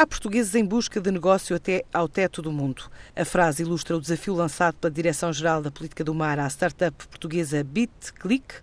Há 0.00 0.06
portugueses 0.06 0.54
em 0.54 0.64
busca 0.64 0.98
de 0.98 1.10
negócio 1.10 1.54
até 1.54 1.84
ao 1.92 2.08
teto 2.08 2.40
do 2.40 2.50
mundo. 2.50 2.84
A 3.14 3.22
frase 3.22 3.62
ilustra 3.64 3.94
o 3.94 4.00
desafio 4.00 4.32
lançado 4.32 4.76
pela 4.76 4.90
Direção-Geral 4.90 5.60
da 5.60 5.70
Política 5.70 6.02
do 6.02 6.14
Mar 6.14 6.38
à 6.38 6.48
startup 6.48 7.06
portuguesa 7.06 7.62
BitClick, 7.62 8.54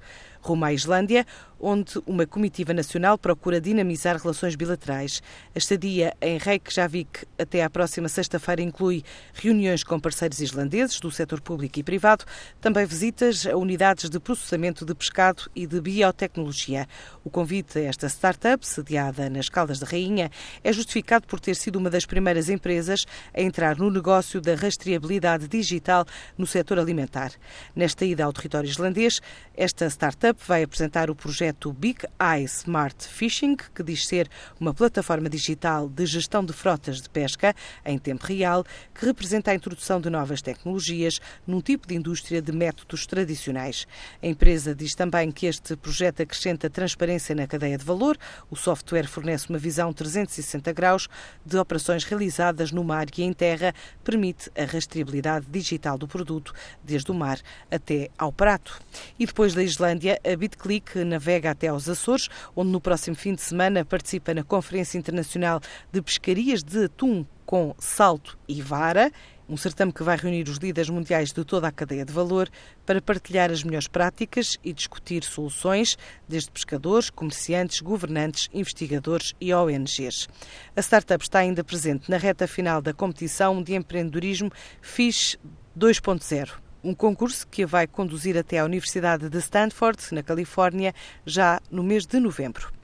rumo 0.41 0.65
à 0.65 0.73
Islândia, 0.73 1.25
onde 1.59 1.99
uma 2.05 2.25
comitiva 2.25 2.73
nacional 2.73 3.17
procura 3.17 3.59
dinamizar 3.59 4.17
relações 4.17 4.55
bilaterais. 4.55 5.21
A 5.55 5.57
estadia 5.57 6.13
em 6.21 6.37
Reykjavik 6.37 7.25
até 7.37 7.63
à 7.63 7.69
próxima 7.69 8.07
sexta-feira 8.07 8.61
inclui 8.61 9.03
reuniões 9.33 9.83
com 9.83 9.99
parceiros 9.99 10.39
islandeses 10.39 10.99
do 10.99 11.11
setor 11.11 11.41
público 11.41 11.79
e 11.79 11.83
privado, 11.83 12.25
também 12.61 12.85
visitas 12.85 13.45
a 13.45 13.55
unidades 13.57 14.09
de 14.09 14.19
processamento 14.19 14.85
de 14.85 14.93
pescado 14.93 15.49
e 15.55 15.65
de 15.65 15.81
biotecnologia. 15.81 16.87
O 17.23 17.29
convite 17.29 17.79
a 17.79 17.83
esta 17.83 18.07
startup, 18.07 18.65
sediada 18.65 19.29
nas 19.29 19.49
Caldas 19.49 19.79
da 19.79 19.87
Rainha, 19.87 20.29
é 20.63 20.71
justificado 20.71 21.27
por 21.27 21.39
ter 21.39 21.55
sido 21.55 21.77
uma 21.77 21.89
das 21.89 22.05
primeiras 22.05 22.49
empresas 22.49 23.05
a 23.33 23.41
entrar 23.41 23.77
no 23.77 23.89
negócio 23.89 24.39
da 24.39 24.55
rastreabilidade 24.55 25.47
digital 25.47 26.05
no 26.37 26.45
setor 26.45 26.79
alimentar. 26.79 27.31
Nesta 27.75 28.05
ida 28.05 28.23
ao 28.23 28.33
território 28.33 28.69
islandês, 28.69 29.21
esta 29.55 29.89
startup 29.89 30.26
vai 30.33 30.63
apresentar 30.63 31.09
o 31.09 31.15
projeto 31.15 31.71
Big 31.71 31.99
Eye 32.19 32.45
Smart 32.45 33.07
Fishing, 33.07 33.55
que 33.55 33.83
diz 33.83 34.07
ser 34.07 34.29
uma 34.59 34.73
plataforma 34.73 35.29
digital 35.29 35.87
de 35.87 36.05
gestão 36.05 36.43
de 36.43 36.53
frotas 36.53 37.01
de 37.01 37.09
pesca 37.09 37.55
em 37.85 37.97
tempo 37.97 38.25
real, 38.25 38.63
que 38.93 39.05
representa 39.05 39.51
a 39.51 39.55
introdução 39.55 40.01
de 40.01 40.09
novas 40.09 40.41
tecnologias 40.41 41.19
num 41.45 41.61
tipo 41.61 41.87
de 41.87 41.95
indústria 41.95 42.41
de 42.41 42.51
métodos 42.51 43.05
tradicionais. 43.05 43.87
A 44.21 44.27
empresa 44.27 44.73
diz 44.73 44.95
também 44.95 45.31
que 45.31 45.45
este 45.45 45.75
projeto 45.75 46.21
acrescenta 46.21 46.69
transparência 46.69 47.35
na 47.35 47.47
cadeia 47.47 47.77
de 47.77 47.85
valor. 47.85 48.17
O 48.49 48.55
software 48.55 49.07
fornece 49.07 49.49
uma 49.49 49.59
visão 49.59 49.93
360 49.93 50.71
graus 50.73 51.07
de 51.45 51.57
operações 51.57 52.03
realizadas 52.03 52.71
no 52.71 52.83
mar 52.83 53.07
e 53.17 53.23
em 53.23 53.33
terra, 53.33 53.73
permite 54.03 54.51
a 54.57 54.65
rastreabilidade 54.65 55.45
digital 55.49 55.97
do 55.97 56.07
produto, 56.07 56.53
desde 56.83 57.11
o 57.11 57.13
mar 57.13 57.39
até 57.71 58.09
ao 58.17 58.31
prato. 58.31 58.79
E 59.17 59.25
depois 59.25 59.53
da 59.53 59.63
Islândia, 59.63 60.16
a 60.23 60.35
BitClick 60.35 61.03
navega 61.03 61.51
até 61.51 61.67
aos 61.67 61.87
Açores, 61.89 62.29
onde 62.55 62.71
no 62.71 62.81
próximo 62.81 63.15
fim 63.15 63.33
de 63.33 63.41
semana 63.41 63.83
participa 63.83 64.33
na 64.33 64.43
Conferência 64.43 64.97
Internacional 64.97 65.59
de 65.91 66.01
Pescarias 66.01 66.63
de 66.63 66.85
Atum 66.85 67.25
com 67.45 67.73
salto 67.79 68.37
e 68.47 68.61
vara, 68.61 69.09
um 69.49 69.55
certame 69.55 69.93
que 69.93 70.03
vai 70.03 70.17
reunir 70.17 70.47
os 70.49 70.57
líderes 70.57 70.89
mundiais 70.89 71.31
de 71.31 71.45
toda 71.45 71.67
a 71.67 71.71
cadeia 71.71 72.03
de 72.03 72.11
valor 72.11 72.49
para 72.85 73.01
partilhar 73.01 73.49
as 73.49 73.63
melhores 73.63 73.87
práticas 73.87 74.57
e 74.63 74.73
discutir 74.73 75.23
soluções, 75.23 75.97
desde 76.27 76.51
pescadores, 76.51 77.09
comerciantes, 77.09 77.79
governantes, 77.79 78.49
investigadores 78.53 79.33
e 79.39 79.53
ONGs. 79.53 80.27
A 80.75 80.81
startup 80.81 81.23
está 81.23 81.39
ainda 81.39 81.63
presente 81.63 82.11
na 82.11 82.17
reta 82.17 82.47
final 82.47 82.81
da 82.81 82.93
competição 82.93 83.63
de 83.63 83.75
empreendedorismo 83.75 84.51
FISH 84.81 85.37
2.0 85.77 86.66
um 86.83 86.93
concurso 86.93 87.47
que 87.47 87.63
a 87.63 87.67
vai 87.67 87.87
conduzir 87.87 88.37
até 88.37 88.59
à 88.59 88.65
Universidade 88.65 89.29
de 89.29 89.37
Stanford, 89.39 89.97
na 90.11 90.23
Califórnia, 90.23 90.93
já 91.25 91.59
no 91.71 91.83
mês 91.83 92.05
de 92.05 92.19
novembro. 92.19 92.76